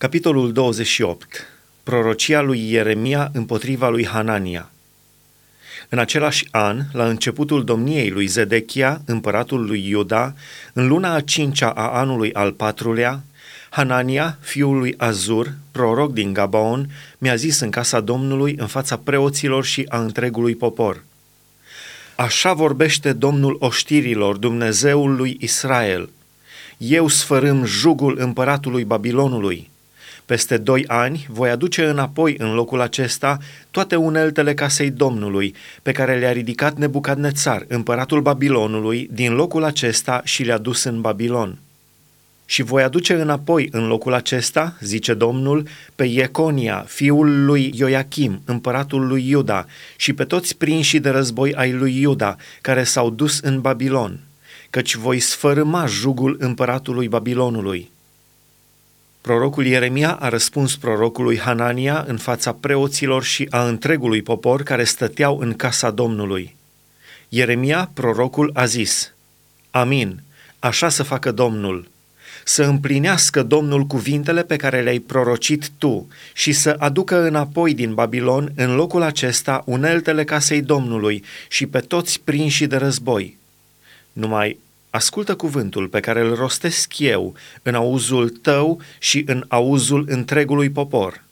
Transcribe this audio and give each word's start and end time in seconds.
Capitolul 0.00 0.52
28. 0.52 1.46
Prorocia 1.82 2.40
lui 2.40 2.70
Ieremia 2.70 3.30
împotriva 3.32 3.88
lui 3.88 4.06
Hanania. 4.06 4.70
În 5.88 5.98
același 5.98 6.46
an, 6.50 6.80
la 6.92 7.08
începutul 7.08 7.64
domniei 7.64 8.10
lui 8.10 8.26
Zedechia, 8.26 9.00
împăratul 9.06 9.66
lui 9.66 9.88
Iuda, 9.88 10.34
în 10.72 10.88
luna 10.88 11.14
a 11.14 11.20
cincea 11.20 11.68
a 11.68 11.88
anului 11.88 12.32
al 12.32 12.52
patrulea, 12.52 13.22
Hanania, 13.70 14.38
fiul 14.40 14.78
lui 14.78 14.94
Azur, 14.98 15.54
proroc 15.70 16.12
din 16.12 16.32
Gabaon, 16.32 16.90
mi-a 17.18 17.34
zis 17.34 17.60
în 17.60 17.70
casa 17.70 18.00
Domnului, 18.00 18.54
în 18.58 18.66
fața 18.66 18.96
preoților 18.96 19.64
și 19.64 19.86
a 19.88 20.00
întregului 20.00 20.54
popor. 20.54 21.04
Așa 22.16 22.52
vorbește 22.52 23.12
Domnul 23.12 23.56
oștirilor, 23.58 24.36
Dumnezeul 24.36 25.16
lui 25.16 25.36
Israel. 25.40 26.08
Eu 26.78 27.08
sfărâm 27.08 27.64
jugul 27.64 28.16
împăratului 28.18 28.84
Babilonului, 28.84 29.69
peste 30.30 30.56
doi 30.56 30.84
ani 30.86 31.26
voi 31.28 31.50
aduce 31.50 31.84
înapoi 31.84 32.34
în 32.38 32.54
locul 32.54 32.80
acesta 32.80 33.38
toate 33.70 33.96
uneltele 33.96 34.54
casei 34.54 34.90
Domnului, 34.90 35.54
pe 35.82 35.92
care 35.92 36.18
le-a 36.18 36.32
ridicat 36.32 36.76
Nebucadnețar, 36.76 37.64
împăratul 37.68 38.20
Babilonului, 38.20 39.08
din 39.12 39.32
locul 39.32 39.64
acesta 39.64 40.20
și 40.24 40.42
le-a 40.42 40.58
dus 40.58 40.84
în 40.84 41.00
Babilon. 41.00 41.58
Și 42.44 42.62
voi 42.62 42.82
aduce 42.82 43.14
înapoi 43.14 43.68
în 43.72 43.86
locul 43.86 44.14
acesta, 44.14 44.76
zice 44.80 45.14
Domnul, 45.14 45.66
pe 45.94 46.04
Ieconia, 46.04 46.84
fiul 46.88 47.44
lui 47.44 47.72
Ioachim, 47.76 48.42
împăratul 48.44 49.06
lui 49.06 49.28
Iuda, 49.28 49.66
și 49.96 50.12
pe 50.12 50.24
toți 50.24 50.56
prinșii 50.56 51.00
de 51.00 51.08
război 51.10 51.54
ai 51.54 51.72
lui 51.72 52.00
Iuda, 52.00 52.36
care 52.60 52.84
s-au 52.84 53.10
dus 53.10 53.38
în 53.38 53.60
Babilon, 53.60 54.20
căci 54.70 54.94
voi 54.94 55.18
sfărâma 55.20 55.86
jugul 55.86 56.36
împăratului 56.38 57.08
Babilonului 57.08 57.90
Prorocul 59.20 59.66
Ieremia 59.66 60.12
a 60.12 60.28
răspuns 60.28 60.76
prorocului 60.76 61.38
Hanania 61.38 62.04
în 62.08 62.16
fața 62.16 62.52
preoților 62.52 63.22
și 63.24 63.46
a 63.50 63.66
întregului 63.66 64.22
popor 64.22 64.62
care 64.62 64.84
stăteau 64.84 65.38
în 65.38 65.54
casa 65.54 65.90
Domnului. 65.90 66.56
Ieremia, 67.28 67.90
prorocul, 67.94 68.50
a 68.54 68.64
zis, 68.64 69.14
Amin, 69.70 70.22
așa 70.58 70.88
să 70.88 71.02
facă 71.02 71.32
Domnul, 71.32 71.88
să 72.44 72.62
împlinească 72.62 73.42
Domnul 73.42 73.84
cuvintele 73.84 74.42
pe 74.42 74.56
care 74.56 74.80
le-ai 74.80 74.98
prorocit 74.98 75.70
tu 75.78 76.08
și 76.32 76.52
să 76.52 76.76
aducă 76.78 77.22
înapoi 77.22 77.74
din 77.74 77.94
Babilon 77.94 78.52
în 78.56 78.74
locul 78.74 79.02
acesta 79.02 79.62
uneltele 79.66 80.24
casei 80.24 80.62
Domnului 80.62 81.24
și 81.48 81.66
pe 81.66 81.80
toți 81.80 82.20
prinși 82.24 82.66
de 82.66 82.76
război. 82.76 83.38
Numai 84.12 84.58
Ascultă 84.90 85.36
cuvântul 85.36 85.88
pe 85.88 86.00
care 86.00 86.20
îl 86.20 86.34
rostesc 86.34 86.98
eu 86.98 87.34
în 87.62 87.74
auzul 87.74 88.28
tău 88.28 88.80
și 88.98 89.24
în 89.26 89.44
auzul 89.48 90.04
întregului 90.08 90.70
popor. 90.70 91.24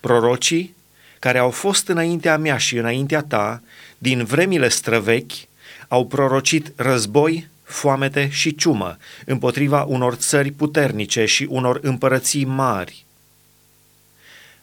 Prorocii, 0.00 0.74
care 1.18 1.38
au 1.38 1.50
fost 1.50 1.88
înaintea 1.88 2.38
mea 2.38 2.56
și 2.56 2.76
înaintea 2.76 3.22
ta, 3.22 3.62
din 3.98 4.24
vremile 4.24 4.68
străvechi, 4.68 5.32
au 5.88 6.06
prorocit 6.06 6.72
război, 6.76 7.48
foamete 7.62 8.28
și 8.30 8.54
ciumă 8.54 8.96
împotriva 9.24 9.82
unor 9.82 10.14
țări 10.14 10.50
puternice 10.50 11.24
și 11.24 11.46
unor 11.48 11.78
împărății 11.82 12.44
mari. 12.44 13.04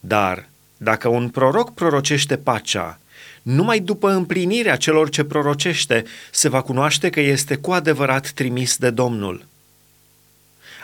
Dar 0.00 0.48
dacă 0.76 1.08
un 1.08 1.28
proroc 1.28 1.74
prorocește 1.74 2.36
pacea 2.36 3.00
numai 3.42 3.80
după 3.80 4.10
împlinirea 4.10 4.76
celor 4.76 5.08
ce 5.08 5.24
prorocește 5.24 6.04
se 6.30 6.48
va 6.48 6.60
cunoaște 6.60 7.10
că 7.10 7.20
este 7.20 7.56
cu 7.56 7.70
adevărat 7.70 8.30
trimis 8.30 8.76
de 8.76 8.90
Domnul. 8.90 9.44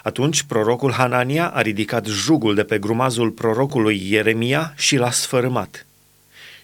Atunci 0.03 0.43
prorocul 0.43 0.93
Hanania 0.93 1.49
a 1.49 1.61
ridicat 1.61 2.07
jugul 2.07 2.55
de 2.55 2.63
pe 2.63 2.79
grumazul 2.79 3.31
prorocului 3.31 4.11
Ieremia 4.11 4.73
și 4.77 4.97
l-a 4.97 5.11
sfărâmat. 5.11 5.87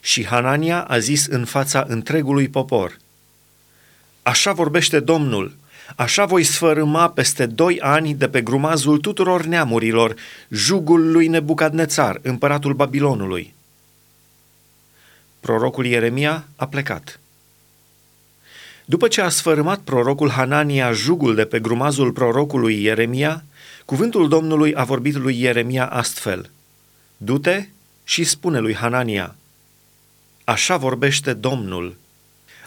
Și 0.00 0.26
Hanania 0.26 0.82
a 0.82 0.98
zis 0.98 1.26
în 1.26 1.44
fața 1.44 1.84
întregului 1.88 2.48
popor, 2.48 2.96
Așa 4.22 4.52
vorbește 4.52 5.00
Domnul, 5.00 5.56
așa 5.96 6.24
voi 6.24 6.42
sfărâma 6.42 7.08
peste 7.08 7.46
doi 7.46 7.80
ani 7.80 8.14
de 8.14 8.28
pe 8.28 8.42
grumazul 8.42 8.98
tuturor 8.98 9.44
neamurilor 9.44 10.14
jugul 10.50 11.10
lui 11.10 11.26
Nebucadnețar, 11.26 12.18
împăratul 12.22 12.74
Babilonului 12.74 13.54
prorocul 15.42 15.86
Ieremia 15.86 16.48
a 16.56 16.66
plecat. 16.66 17.20
După 18.84 19.08
ce 19.08 19.20
a 19.20 19.28
sfărâmat 19.28 19.78
prorocul 19.78 20.30
Hanania 20.30 20.92
jugul 20.92 21.34
de 21.34 21.44
pe 21.44 21.60
grumazul 21.60 22.12
prorocului 22.12 22.82
Ieremia, 22.82 23.44
cuvântul 23.84 24.28
Domnului 24.28 24.74
a 24.74 24.84
vorbit 24.84 25.14
lui 25.14 25.40
Ieremia 25.40 25.86
astfel. 25.86 26.50
Du-te 27.16 27.66
și 28.04 28.24
spune 28.24 28.58
lui 28.58 28.74
Hanania, 28.74 29.34
Așa 30.44 30.76
vorbește 30.76 31.32
Domnul, 31.32 31.96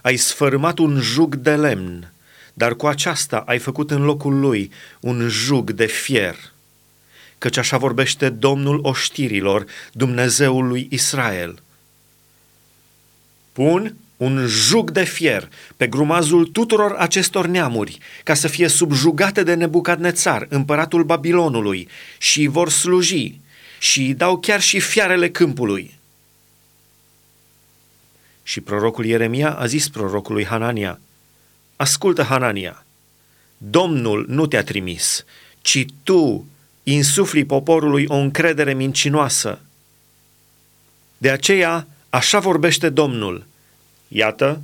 ai 0.02 0.16
sfărâmat 0.16 0.78
un 0.78 1.00
jug 1.02 1.36
de 1.36 1.56
lemn, 1.56 2.12
dar 2.54 2.74
cu 2.74 2.88
aceasta 2.88 3.44
ai 3.46 3.60
făcut 3.60 3.92
în 3.92 4.04
locul 4.04 4.40
lui 4.40 4.72
un 5.00 5.28
jug 5.28 5.72
de 5.72 5.86
fier. 5.86 6.36
Căci 7.38 7.58
așa 7.58 7.78
vorbește 7.78 8.30
Domnul 8.30 8.80
oștirilor, 8.84 9.66
Dumnezeul 9.92 10.68
lui 10.68 10.88
Israel– 10.92 11.60
Pun 13.56 13.96
un 14.18 14.46
jug 14.48 14.92
de 14.92 15.04
fier 15.04 15.50
pe 15.78 15.88
grumazul 15.88 16.46
tuturor 16.46 16.92
acestor 16.92 17.48
neamuri, 17.48 17.98
ca 18.24 18.34
să 18.34 18.48
fie 18.48 18.68
subjugate 18.68 19.44
de 19.44 19.54
Nebucadnețar, 19.54 20.46
împăratul 20.50 21.04
Babilonului, 21.04 21.88
și 22.18 22.48
vor 22.48 22.70
sluji 22.70 23.40
și 23.80 24.14
dau 24.14 24.38
chiar 24.38 24.62
și 24.62 24.80
fiarele 24.80 25.30
câmpului. 25.30 25.94
Și 28.44 28.62
prorocul 28.62 29.06
Ieremia 29.06 29.54
a 29.54 29.66
zis 29.66 29.90
prorocului 29.90 30.46
Hanania, 30.46 31.00
Ascultă, 31.76 32.24
Hanania, 32.24 32.86
Domnul 33.58 34.26
nu 34.28 34.46
te-a 34.46 34.64
trimis, 34.64 35.26
ci 35.62 35.86
tu 36.04 36.46
insufli 36.84 37.46
poporului 37.46 38.06
o 38.08 38.16
încredere 38.16 38.74
mincinoasă. 38.74 39.60
De 41.18 41.30
aceea 41.30 41.88
Așa 42.16 42.40
vorbește 42.40 42.90
Domnul. 42.90 43.46
Iată, 44.08 44.62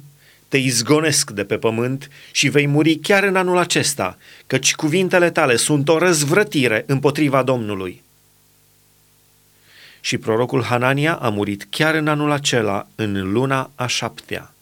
te 0.48 0.58
izgonesc 0.58 1.32
de 1.32 1.44
pe 1.44 1.58
pământ 1.58 2.10
și 2.32 2.50
vei 2.50 2.68
muri 2.68 2.96
chiar 2.96 3.24
în 3.24 3.36
anul 3.36 3.58
acesta, 3.58 4.18
căci 4.48 4.76
cuvintele 4.76 5.32
tale 5.32 5.56
sunt 5.56 5.90
o 5.90 5.98
răzvrătire 5.98 6.84
împotriva 6.88 7.44
Domnului. 7.44 8.04
Și 10.00 10.18
prorocul 10.18 10.64
Hanania 10.64 11.16
a 11.16 11.30
murit 11.30 11.68
chiar 11.70 11.96
în 11.96 12.08
anul 12.08 12.32
acela, 12.32 12.88
în 12.96 13.32
luna 13.32 13.72
a 13.76 13.88
șaptea. 13.88 14.54